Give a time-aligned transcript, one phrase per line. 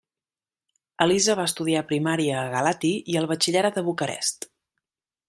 [1.05, 4.49] Elisa va estudiar primària a Galati i el batxillerat a Bucarest.